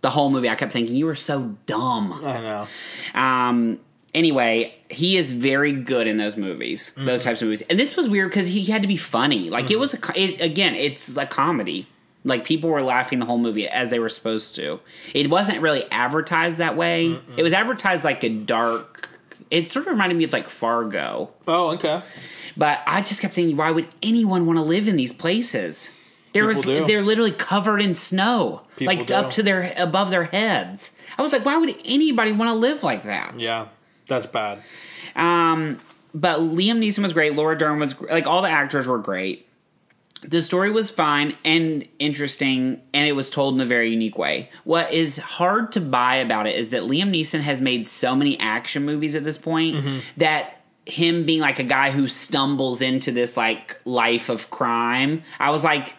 [0.00, 2.12] the whole movie, I kept thinking you were so dumb.
[2.24, 2.66] I know.
[3.14, 3.80] Um,
[4.14, 7.28] anyway, he is very good in those movies, those mm-hmm.
[7.28, 7.62] types of movies.
[7.62, 9.50] And this was weird because he had to be funny.
[9.50, 9.80] Like it mm-hmm.
[9.80, 11.86] was a it, again, it's a comedy.
[12.24, 14.80] Like people were laughing the whole movie as they were supposed to.
[15.12, 17.18] It wasn't really advertised that way.
[17.36, 19.08] It was advertised like a dark.
[19.50, 21.30] It sort of reminded me of like Fargo.
[21.48, 22.02] Oh, okay.
[22.56, 25.90] But I just kept thinking, why would anyone want to live in these places?
[26.32, 26.84] There was do.
[26.86, 29.14] they're literally covered in snow, People like do.
[29.14, 30.96] up to their above their heads.
[31.18, 33.38] I was like, why would anybody want to live like that?
[33.38, 33.66] Yeah,
[34.06, 34.62] that's bad.
[35.16, 35.78] Um,
[36.14, 37.34] but Liam Neeson was great.
[37.34, 39.48] Laura Dern was like all the actors were great.
[40.22, 44.50] The story was fine and interesting, and it was told in a very unique way.
[44.62, 48.38] What is hard to buy about it is that Liam Neeson has made so many
[48.38, 49.84] action movies at this point
[50.16, 55.50] that him being like a guy who stumbles into this like life of crime, I
[55.50, 55.94] was like,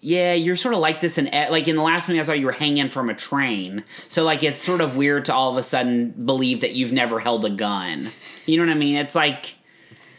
[0.00, 2.46] yeah, you're sort of like this in like in the last movie I saw you
[2.46, 3.84] were hanging from a train.
[4.08, 7.20] So like it's sort of weird to all of a sudden believe that you've never
[7.20, 8.08] held a gun.
[8.46, 8.96] You know what I mean?
[8.96, 9.56] It's like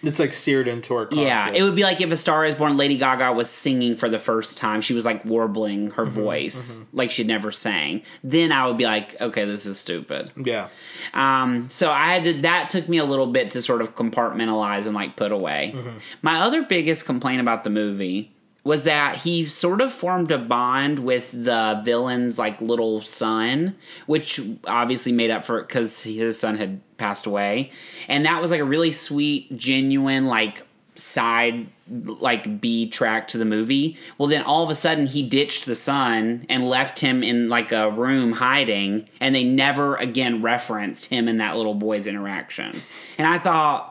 [0.03, 1.27] It's like seared into our conscience.
[1.27, 4.07] yeah, it would be like if A Star Is Born, Lady Gaga was singing for
[4.07, 4.81] the first time.
[4.81, 6.97] She was like warbling her mm-hmm, voice mm-hmm.
[6.97, 8.03] like she'd never sang.
[8.23, 10.31] Then I would be like, okay, this is stupid.
[10.37, 10.69] Yeah.
[11.15, 14.85] Um, so I had to, that took me a little bit to sort of compartmentalize
[14.85, 15.73] and like put away.
[15.75, 15.97] Mm-hmm.
[16.21, 18.31] My other biggest complaint about the movie
[18.63, 24.39] was that he sort of formed a bond with the villain's like little son, which
[24.65, 27.71] obviously made up for it because his son had passed away,
[28.07, 33.45] and that was like a really sweet, genuine like side like B track to the
[33.45, 33.97] movie.
[34.17, 37.71] Well, then all of a sudden he ditched the son and left him in like
[37.71, 42.81] a room hiding, and they never again referenced him and that little boy's interaction.
[43.17, 43.90] And I thought,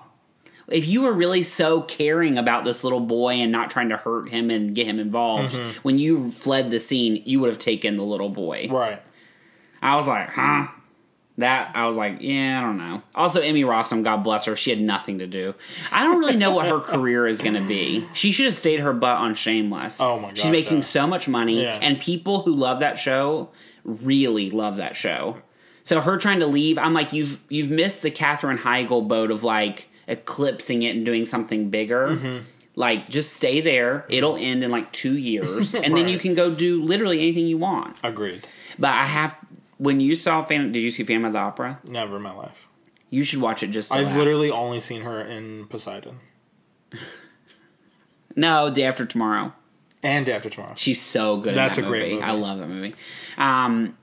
[0.70, 4.28] if you were really so caring about this little boy and not trying to hurt
[4.28, 5.78] him and get him involved, mm-hmm.
[5.80, 8.68] when you fled the scene, you would have taken the little boy.
[8.70, 9.02] Right.
[9.82, 10.68] I was like, huh?
[11.38, 13.02] That I was like, yeah, I don't know.
[13.14, 15.54] Also, Emmy Rossum, God bless her, she had nothing to do.
[15.90, 18.06] I don't really know what her career is going to be.
[18.12, 20.00] She should have stayed her butt on Shameless.
[20.02, 21.78] Oh my god, she's making so much money, Yeah.
[21.80, 23.48] and people who love that show
[23.84, 25.38] really love that show.
[25.82, 29.42] So her trying to leave, I'm like, you've you've missed the Katherine Heigl boat of
[29.42, 32.08] like eclipsing it and doing something bigger.
[32.08, 32.44] Mm-hmm.
[32.76, 34.04] Like, just stay there.
[34.08, 37.58] It'll end in like two years, and then you can go do literally anything you
[37.58, 37.96] want.
[38.04, 38.46] Agreed.
[38.78, 39.36] But I have.
[39.78, 41.80] When you saw Phantom, did you see Phantom of the Opera?
[41.88, 42.68] Never in my life.
[43.08, 43.92] You should watch it just.
[43.92, 46.20] I've literally only seen her in Poseidon
[48.36, 49.52] no Day After Tomorrow.
[50.02, 50.74] and Day After Tomorrow.
[50.76, 51.54] She's so good.
[51.54, 52.14] That's in that a great movie.
[52.14, 52.24] movie.
[52.24, 52.94] I love that movie.
[53.36, 53.96] Um,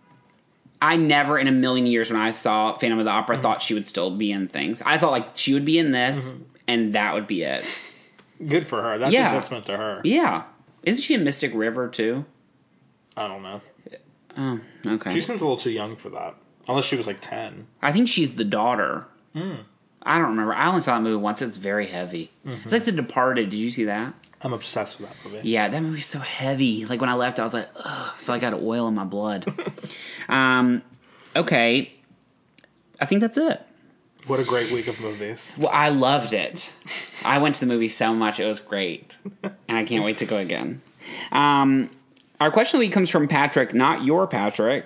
[0.82, 3.44] I never in a million years when I saw Phantom of the Opera Mm-hmm.
[3.44, 4.82] thought she would still be in things.
[4.84, 6.44] I thought like she would be in this, Mm-hmm.
[6.68, 7.66] and that would be it.
[8.48, 8.98] Good for her.
[9.00, 9.28] That's Yeah.
[9.28, 10.02] a testament to her.
[10.04, 10.44] Yeah,
[10.84, 12.26] isn't she in Mystic River too?
[13.16, 13.62] I don't know.
[14.38, 15.14] Oh, okay.
[15.16, 16.36] She seems a little too young for that.
[16.68, 17.66] Unless she was like ten.
[17.82, 19.08] I think she's the daughter.
[19.34, 19.56] Hmm.
[20.04, 20.54] I don't remember.
[20.54, 21.42] I only saw that movie once.
[21.42, 22.30] It's very heavy.
[22.46, 22.62] Mm-hmm.
[22.64, 23.50] It's like The Departed.
[23.50, 24.14] Did you see that?
[24.42, 25.50] I'm obsessed with that movie.
[25.50, 26.86] Yeah, that movie's so heavy.
[26.86, 28.94] Like when I left, I was like, Ugh, I feel like I got oil in
[28.94, 29.46] my blood.
[30.30, 30.84] um,
[31.36, 31.92] okay,
[33.00, 33.62] I think that's it.
[34.28, 35.56] What a great week of movies.
[35.58, 36.74] Well, I loved it.
[37.24, 40.26] I went to the movie so much; it was great, and I can't wait to
[40.26, 40.82] go again.
[41.32, 41.90] Um,
[42.40, 44.86] our question of the week comes from Patrick, not your Patrick,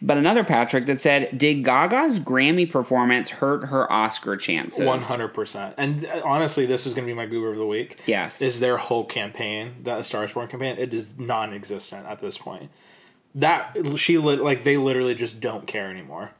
[0.00, 5.28] but another Patrick that said, "Did Gaga's Grammy performance hurt her Oscar chances?" One hundred
[5.34, 5.74] percent.
[5.76, 8.00] And uh, honestly, this is going to be my goober of the week.
[8.06, 8.40] Yes.
[8.40, 10.76] is their whole campaign, that Star Born campaign.
[10.78, 12.70] It is non-existent at this point.
[13.34, 16.30] That she lit like they literally just don't care anymore.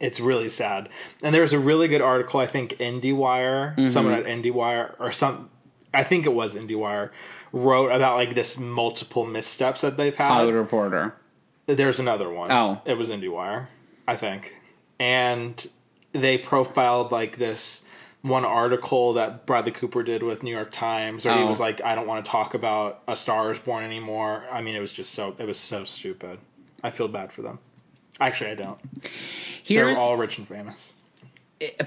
[0.00, 0.90] It's really sad.
[1.22, 2.38] And there's a really good article.
[2.40, 5.48] I think IndieWire, someone at IndieWire or some,
[5.94, 7.10] I think it was IndieWire,
[7.52, 10.28] wrote about like this multiple missteps that they've had.
[10.28, 11.14] Hollywood Reporter.
[11.66, 12.50] There's another one.
[12.52, 12.80] Oh.
[12.84, 13.66] It was IndieWire,
[14.06, 14.54] I think.
[15.00, 15.66] And
[16.12, 17.84] they profiled like this
[18.22, 21.46] one article that Bradley Cooper did with New York Times where he Oh.
[21.46, 24.44] was like, I don't want to talk about A Star is Born anymore.
[24.50, 26.38] I mean, it was just so it was so stupid.
[26.82, 27.58] I feel bad for them.
[28.20, 28.78] Actually I don't.
[29.66, 30.94] They're all rich and famous.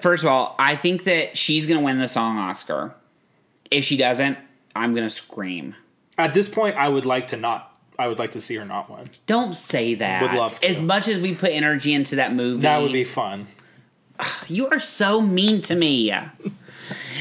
[0.02, 2.96] first of all, I think that she's going to win the song Oscar.
[3.72, 4.38] If she doesn't,
[4.76, 5.76] I'm to scream.
[6.18, 8.90] At this point I would like to not I would like to see her not
[8.90, 9.10] win.
[9.26, 10.22] Don't say that.
[10.22, 10.68] Would love to.
[10.68, 13.48] As much as we put energy into that movie, That would be fun.
[14.48, 16.14] You are so mean to me.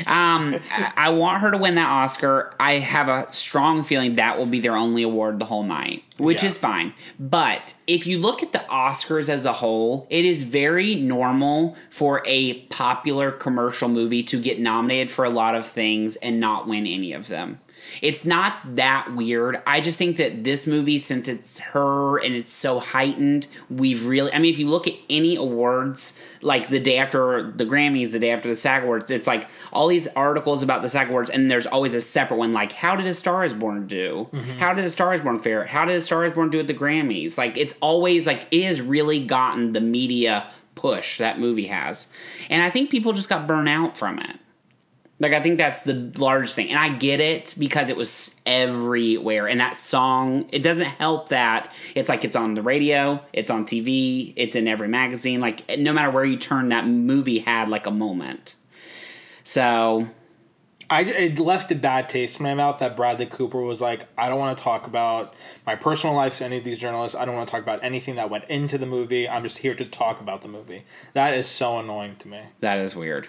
[0.06, 0.58] Um,
[0.96, 2.52] I, want her to win that Oscar.
[2.60, 6.42] I have a strong feeling that will be their only award the whole night, which
[6.42, 6.48] Yeah.
[6.48, 6.92] is fine.
[7.18, 12.22] But if you look at the Oscars as a whole, it is very normal for
[12.26, 16.86] a popular commercial movie to get nominated for a lot of things and not win
[16.86, 17.58] any of them.
[18.02, 19.62] It's not that weird.
[19.66, 24.32] I just think that this movie, since it's her and it's so heightened, we've really.
[24.32, 28.18] I mean, if you look at any awards, like the day after the Grammys, the
[28.18, 31.50] day after the SAG Awards, it's like all these articles about the SAG Awards, and
[31.50, 34.28] there's always a separate one like, how did A Star is Born do?
[34.32, 34.58] Mm-hmm.
[34.58, 35.64] How did A Star is Born fare?
[35.66, 37.38] How did A Star is Born do at the Grammys?
[37.38, 42.08] Like, it's always like, it has really gotten the media push that movie has.
[42.48, 44.36] And I think people just got burnt out from it.
[45.18, 49.48] Like I think that's the largest thing, and I get it because it was everywhere.
[49.48, 53.64] And that song, it doesn't help that it's like it's on the radio, it's on
[53.64, 55.40] TV, it's in every magazine.
[55.40, 58.56] Like no matter where you turn, that movie had like a moment.
[59.44, 60.06] So
[60.88, 64.28] I it left a bad taste in my mouth that Bradley Cooper was like, I
[64.28, 65.34] don't want to talk about
[65.66, 67.16] my personal life to any of these journalists.
[67.16, 69.28] I don't want to talk about anything that went into the movie.
[69.28, 70.84] I'm just here to talk about the movie.
[71.14, 72.40] That is so annoying to me.
[72.60, 73.28] that is weird.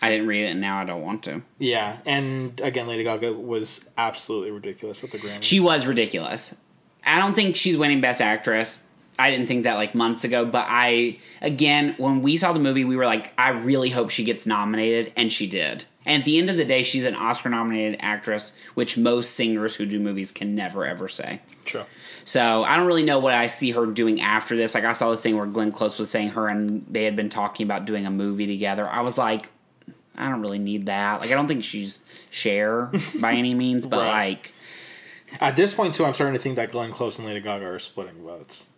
[0.00, 1.42] I didn't read it, and now I don't want to.
[1.58, 5.42] Yeah, and again, Lady Gaga was absolutely ridiculous at the Grammys.
[5.42, 6.56] She was ridiculous.
[7.04, 8.84] I don't think she's winning Best Actress.
[9.18, 12.84] I didn't think that like months ago, but I again when we saw the movie,
[12.84, 15.86] we were like, I really hope she gets nominated, and she did.
[16.06, 19.84] And at the end of the day, she's an Oscar-nominated actress, which most singers who
[19.84, 21.40] do movies can never ever say.
[21.66, 21.84] Sure.
[22.24, 24.74] So I don't really know what I see her doing after this.
[24.74, 27.28] Like I saw this thing where Glenn Close was saying her and they had been
[27.28, 28.88] talking about doing a movie together.
[28.88, 29.50] I was like,
[30.18, 31.20] I don't really need that.
[31.20, 32.00] Like I don't think she's
[32.30, 34.38] share by any means, but Right.
[34.38, 34.52] like,
[35.40, 37.78] At this point, too, I'm starting to think that Glenn Close and Lady Gaga are
[37.78, 38.68] splitting votes,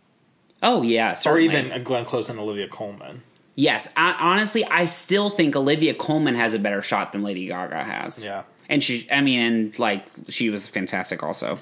[0.62, 3.22] oh yeah, or even Glenn Close and Olivia Colman.
[3.56, 7.82] Yes, I, honestly, I still think Olivia Colman has a better shot than Lady Gaga
[7.84, 8.24] has.
[8.24, 8.42] Yeah.
[8.68, 11.22] and she, I mean, and like she was fantastic.
[11.22, 11.58] Also,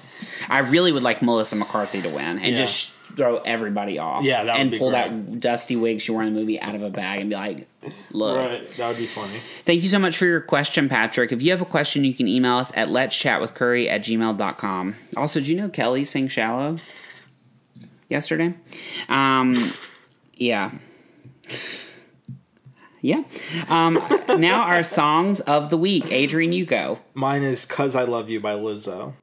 [0.49, 2.57] I really would like Melissa McCarthy to win and Yeah.
[2.57, 4.23] just throw everybody off.
[4.23, 5.11] Yeah, that would and pull great.
[5.11, 7.67] that dusty wig she wore in the movie out of a bag and be like,
[8.13, 9.39] "Look." Right, that would be funny.
[9.65, 11.33] Thank you so much for your question, Patrick.
[11.33, 14.03] If you have a question, you can email us at let's chat with curry at
[14.03, 14.95] gmail.com.
[15.17, 16.79] Also, do you know Kelly sang Shallow
[18.09, 18.55] yesterday?
[19.09, 19.55] Um,
[20.35, 20.71] yeah.
[23.01, 23.23] Yeah.
[23.69, 23.95] Um,
[24.29, 26.11] now our songs of the week.
[26.13, 27.01] Adrian, you go.
[27.15, 29.15] Mine is "Cause I Love You" by Lizzo.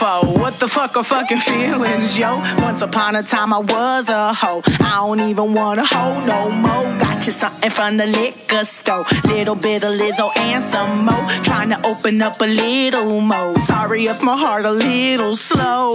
[0.00, 2.38] What the fuck are fucking feelings, yo?
[2.60, 4.62] Once upon a time I was a hoe.
[4.80, 6.98] I don't even want a hoe no more.
[6.98, 9.04] Got you something from the liquor store.
[9.24, 11.28] Little bit of Lizzo and some more.
[11.44, 13.58] Trying to open up a little more.
[13.66, 15.92] Sorry if my heart a little slow.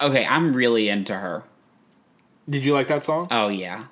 [0.00, 1.42] Okay, I'm really into her.
[2.48, 3.28] Did you like that song?
[3.30, 3.84] Oh yeah.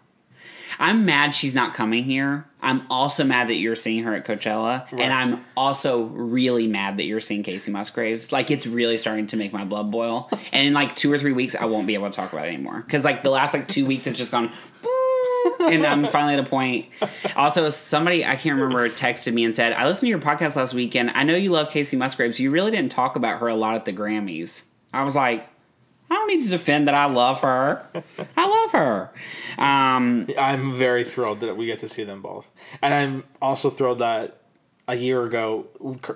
[0.80, 2.46] I'm mad she's not coming here.
[2.62, 5.00] I'm also mad that you're seeing her at Coachella, Right.
[5.02, 8.30] and I'm also really mad that you're seeing Kacey Musgraves.
[8.32, 10.28] Like it's really starting to make my blood boil.
[10.52, 12.54] and in like two or three weeks, I won't be able to talk about it
[12.54, 14.52] anymore because like the last like two weeks, it's just gone.
[15.60, 16.86] and I'm finally at a point.
[17.34, 20.74] Also, somebody I can't remember texted me and said, "I listened to your podcast last
[20.74, 21.10] weekend.
[21.10, 22.38] I know you love Kacey Musgraves.
[22.38, 25.48] You really didn't talk about her a lot at the Grammys." I was like,
[26.10, 27.86] "I don't need to defend that I love her.
[28.36, 29.10] I love her."
[29.58, 32.48] Um, I'm very thrilled that we get to see them both,
[32.82, 34.38] and I'm also thrilled that
[34.88, 35.66] a year ago,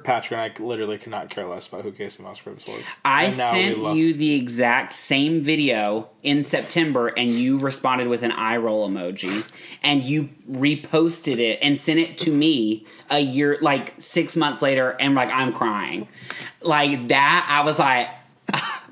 [0.02, 2.86] Patrick and I literally could not care less about who Kacey Musgraves was.
[3.04, 8.08] I And now we sent you the exact same video in September, and you responded
[8.08, 9.46] with an eye roll emoji,
[9.82, 14.96] and you reposted it and sent it to me a year, like six months later,
[14.98, 16.08] and like I'm crying,
[16.62, 17.46] like that.
[17.50, 18.08] I was like,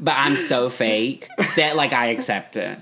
[0.00, 2.78] but I'm so fake that like I accept it.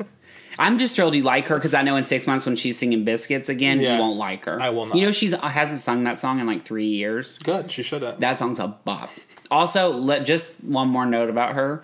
[0.61, 3.04] I'm just thrilled you like her because I know in six months when she's singing
[3.04, 3.94] Biscuits again, Yeah.
[3.94, 4.61] you won't like her.
[4.61, 4.96] I will not.
[4.96, 7.38] You know she's hasn't sung that song in like three years.
[7.38, 8.18] Good, she should have.
[8.20, 9.11] That song's a bop.
[9.50, 11.83] Also, let just one more note about her.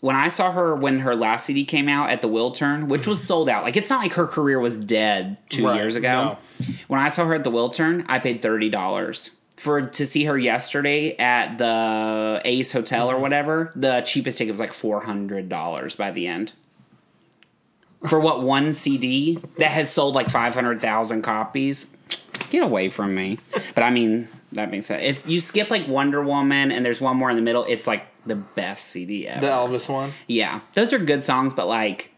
[0.00, 3.22] When I saw her when her last CD came out at the Wiltern, which was
[3.22, 6.38] sold out, like it's not like her career was dead two Right, years ago.
[6.88, 10.38] When I saw her at the Wiltern, I paid thirty dollars for to see her
[10.38, 13.22] yesterday at the Ace Hotel or mm-hmm.
[13.22, 13.72] whatever.
[13.74, 16.52] The cheapest ticket was like four hundred dollars by the end.
[18.08, 21.94] For what one CD that has sold like five hundred thousand copies?
[22.50, 23.38] Get away from me.
[23.74, 27.16] But I mean, that being said, if you skip like Wonder Woman and there's one
[27.16, 29.40] more in the middle, it's like the best CD ever.
[29.40, 30.12] The Elvis one.
[30.26, 32.10] yeah, those are good songs, but like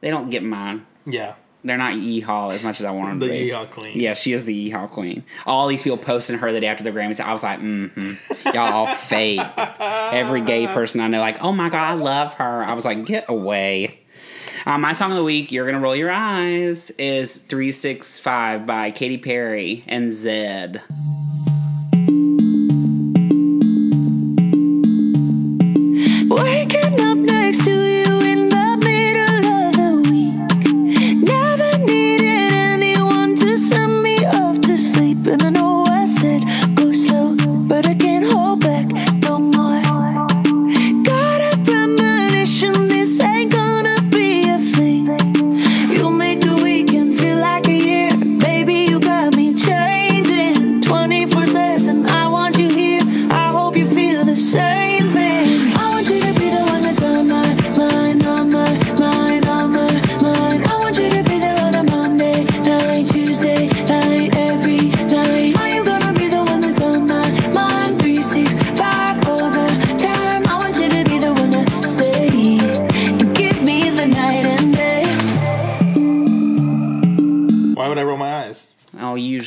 [0.00, 0.86] they don't get mine.
[1.04, 1.34] Yeah,
[1.66, 3.50] They're not yeehaw as much as I want them the to be.
[3.50, 3.98] Yeehaw Queen.
[3.98, 5.24] Yeah, she is the yeehaw queen.
[5.46, 7.18] All these people posting her the day after the Grammys.
[7.18, 8.48] I was like, mm-hmm.
[8.54, 9.40] Y'all all fake.
[9.80, 12.64] Every gay person I know, like, oh my god, I love her.
[12.64, 13.98] I was like, get away.
[14.64, 19.18] Uh, my song of the week, You're Gonna Roll Your Eyes, is 365 by Katy
[19.18, 20.80] Perry and Zedd.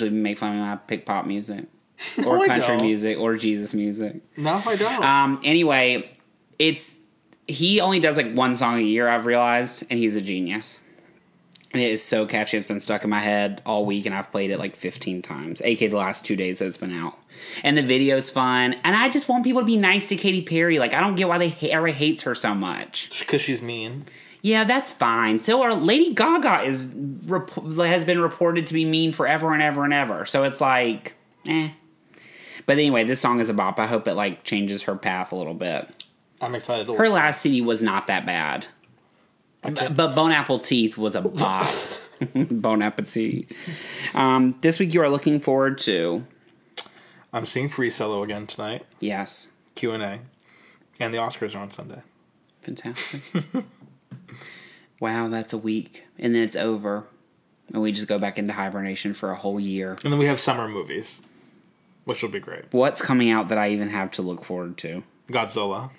[0.02, 1.66] Usually make fun of when I pick pop music.
[2.26, 4.22] Or No, country music or Jesus music.
[4.38, 5.04] No, I don't.
[5.04, 6.10] Um, anyway,
[6.58, 6.96] it's
[7.46, 9.10] he only does like one song a year.
[9.10, 10.80] I've realized, and he's a genius.
[11.72, 12.56] And it is so catchy.
[12.58, 15.62] It's been stuck in my head all week, and I've played it like 15 times.
[15.62, 17.16] AK the last two days that it's been out,
[17.64, 18.76] and the video's fun.
[18.84, 20.80] And I just want people to be nice to Katy Perry.
[20.80, 23.20] Like I don't get why they ha- everybody hates her so much.
[23.20, 24.06] Because she's mean.
[24.42, 25.40] Yeah, that's fine.
[25.42, 26.96] So our Lady Gaga is
[27.78, 30.26] has been reported to be mean forever and ever and ever.
[30.26, 31.16] So it's like,
[31.48, 31.72] eh.
[32.66, 33.80] But anyway, this song is a bop.
[33.80, 36.06] I hope it like changes her path a little bit.
[36.42, 37.16] I'm excited to Her listen.
[37.16, 38.68] last CD was not that bad.
[39.66, 39.90] Okay.
[39.90, 41.68] But Bone Apple Teeth was a bop.
[42.34, 43.52] bon appetit.
[44.14, 46.26] Um, this week you are looking forward to
[47.34, 48.86] I'm seeing Free Solo again tonight.
[49.00, 50.20] yes, Q and A,
[51.00, 52.02] and the Oscars are on Sunday.
[52.62, 53.22] fantastic.
[55.00, 57.06] wow, that's a week, and then it's over,
[57.74, 59.98] and we just go back into hibernation for a whole year.
[60.04, 61.22] And then we have summer movies,
[62.06, 62.66] which will be great.
[62.72, 65.04] What's coming out that I even have to look forward to?
[65.30, 65.92] Godzilla,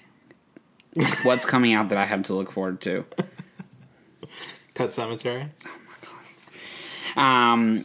[1.23, 3.05] What's coming out that I have to look forward to?
[4.75, 5.49] Pet Sematary.
[5.65, 5.95] Oh my
[7.15, 7.53] god.
[7.53, 7.85] Um,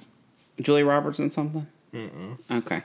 [0.59, 1.67] Julia Roberts and something.
[1.93, 2.37] Mm-mm.
[2.51, 2.81] Okay,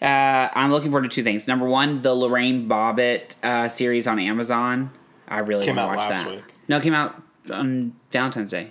[0.00, 1.48] uh, I'm looking forward to two things.
[1.48, 4.90] Number one, the Lorena Bobbitt uh, series on Amazon.
[5.26, 6.34] I really Came want to out watch last that.
[6.36, 6.44] week.
[6.68, 7.20] No, it came out
[7.50, 8.70] on Valentine's Day.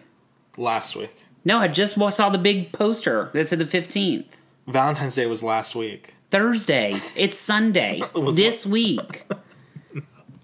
[0.58, 1.16] Last week.
[1.46, 4.26] No, I just saw the big poster that said the 15th.
[4.68, 6.14] Valentine's Day was last week.
[6.32, 6.96] Thursday.
[7.16, 9.26] It's Sunday was this week.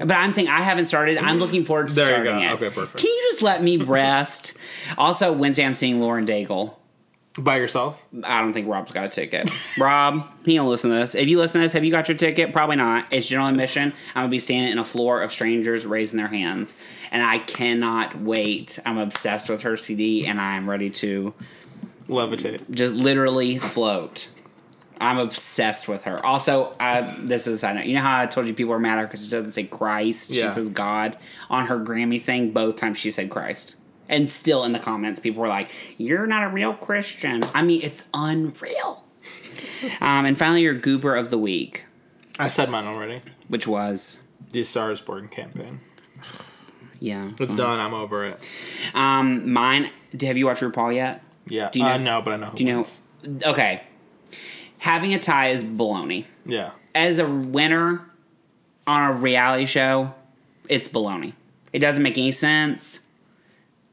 [0.01, 1.17] But I'm saying I haven't started.
[1.17, 2.53] I'm looking forward to There you starting go.
[2.53, 2.55] it.
[2.67, 2.99] Okay, perfect.
[3.03, 4.53] Can you just let me rest?
[4.97, 6.75] also, Wednesday I'm seeing Lauren Daigle.
[7.43, 8.03] By yourself?
[8.23, 9.49] I don't think Rob's got a ticket.
[9.77, 11.15] Rob, he don't listen to this.
[11.15, 12.51] If you listen to this, have you got your ticket?
[12.53, 13.05] Probably not.
[13.11, 13.93] It's general admission.
[14.15, 16.75] I'm gonna be standing in a floor of strangers raising their hands,
[17.11, 18.79] and I cannot wait.
[18.85, 21.33] I'm obsessed with her CD, and I'm ready to
[22.07, 22.69] Levitate.
[22.71, 24.29] just literally float.
[25.01, 26.25] I'm obsessed with her.
[26.25, 28.97] Also, I, this is I know you know how I told you people are mad
[28.97, 30.29] at her because it doesn't say Christ.
[30.29, 30.43] yeah.
[30.45, 31.17] She says God
[31.49, 32.51] on her Grammy thing.
[32.51, 33.77] Both times she said Christ,
[34.09, 37.81] and still in the comments people were like, "You're not a real Christian." I mean,
[37.83, 39.05] it's unreal.
[40.01, 41.85] um, and finally, your goober of the week,
[42.37, 43.21] I said mine already.
[43.47, 44.63] which was The
[45.05, 45.79] Born campaign.
[46.99, 47.79] yeah, It's done.
[47.79, 48.37] I'm over it.
[48.93, 49.89] um, mine.
[50.21, 51.21] Have you watched RuPaul yet?
[51.47, 51.69] Yeah.
[51.71, 52.45] Do you uh, know- no, but I know.
[52.47, 52.85] Who Do you know?
[53.45, 53.83] Okay,
[54.79, 56.25] having a tie is baloney.
[56.45, 56.71] Yeah.
[56.95, 58.05] as a winner
[58.87, 60.13] on a reality show,
[60.67, 61.33] it's baloney.
[61.73, 63.01] It doesn't make any sense.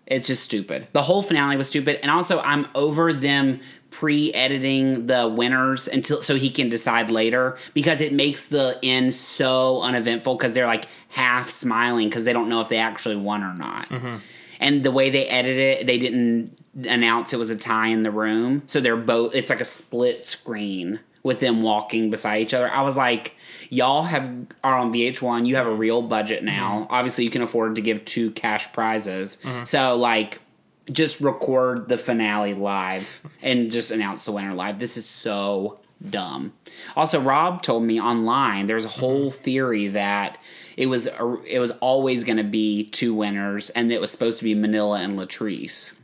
[0.06, 0.86] It's just stupid.
[0.92, 6.36] The whole finale was stupid, and also I'm over them pre-editing the winners until so
[6.36, 11.48] he can decide later because it makes the end so uneventful because they're like half
[11.48, 13.88] smiling because they don't know if they actually won or not.
[13.88, 14.16] Mm-hmm.
[14.60, 18.10] And the way they edited it, they didn't announce it was a tie in the
[18.10, 19.34] room, so they're both.
[19.34, 22.70] It's like a split screen with them walking beside each other.
[22.70, 23.34] I was like,
[23.68, 25.44] y'all have are on VH1.
[25.44, 26.46] You have a real budget mm-hmm.
[26.46, 26.86] now.
[26.88, 29.38] Obviously, you can afford to give two cash prizes.
[29.42, 29.64] Mm-hmm.
[29.64, 30.40] So like,
[30.88, 34.78] just record the finale live and just announce the winner live.
[34.78, 36.52] This is so dumb.
[36.94, 39.42] Also, Rob told me online there's a whole mm-hmm.
[39.42, 40.38] theory that
[40.76, 44.38] it was er, it was always going to be two winners, and it was supposed
[44.38, 45.96] to be Manila and Latrice.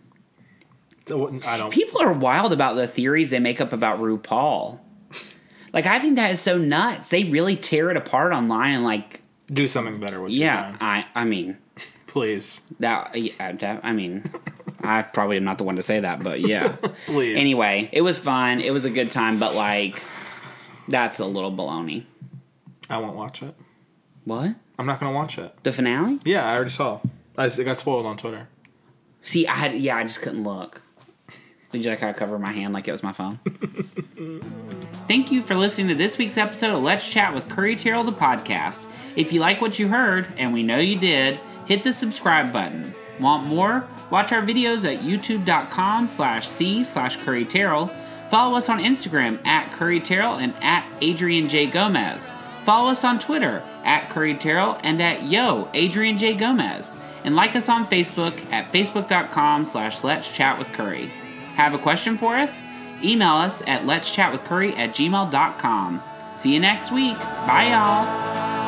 [1.46, 1.72] I don't.
[1.72, 4.80] People are wild about the theories they make up about RuPaul.
[5.72, 7.08] Like I think that is so nuts.
[7.08, 10.76] They really tear it apart online and like, Do something better with yeah.
[10.80, 11.58] I I mean
[12.06, 12.60] Please.
[12.80, 13.14] that.
[13.18, 14.24] Yeah, that- I mean,
[14.82, 16.68] I probably am not the one to say that, but yeah.
[17.06, 17.38] Please.
[17.38, 18.60] Anyway, it was fun.
[18.60, 20.02] It was a good time, but like,
[20.88, 22.04] that's a little baloney.
[22.90, 23.54] I won't watch it.
[24.24, 24.54] What?
[24.78, 25.54] I'm not going to watch it.
[25.62, 26.18] The finale?
[26.24, 27.00] Yeah, I already saw.
[27.38, 28.48] I, it got spoiled on Twitter.
[29.22, 30.82] See, I had yeah, I just couldn't look.
[31.72, 33.40] Did you like how I covered my hand like it was my phone?
[35.08, 38.12] Thank you for listening to this week's episode of Let's Chat with Curry Terrell, the
[38.12, 38.86] podcast.
[39.16, 42.94] If you like what you heard, and we know you did, hit the subscribe button.
[43.18, 43.88] Want more?
[44.10, 47.90] Watch our videos at youtube.com slash c slash Curry Terrell.
[48.28, 51.66] Follow us on Instagram at Curry Terrell and at Adrian J.
[51.66, 52.34] Gomez.
[52.64, 56.34] Follow us on Twitter at Curry Terrell and at Yo Adrian J.
[56.34, 57.02] Gomez.
[57.24, 61.10] And like us on Facebook at facebook.com slash Let's Chat with Curry.
[61.62, 62.60] Have a question for us?
[63.04, 66.02] Email us at let's chat with curry at gmail.com.
[66.34, 67.16] See you next week.
[67.46, 68.61] Bye, y'all.